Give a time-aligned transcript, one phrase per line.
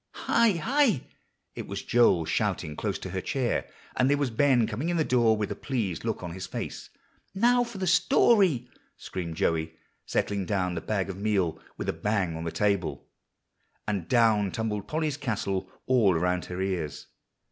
[0.25, 1.01] "Hi hi!"
[1.53, 5.03] It was Joel shouting close to her chair, and there was Ben coming in the
[5.03, 6.89] door with a pleased look on his face.
[7.35, 8.67] "Now for the story,"
[8.97, 9.75] screamed Joey,
[10.07, 13.09] setting down the bag of meal with a bang on the table;
[13.87, 17.05] and down tumbled Polly's castle all around her ears.